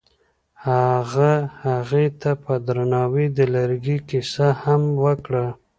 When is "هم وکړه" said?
4.63-5.45